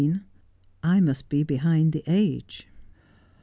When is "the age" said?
1.91-2.67